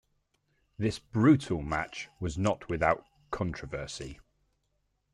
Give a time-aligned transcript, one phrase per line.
[0.79, 4.19] This brutal match was not without controversy.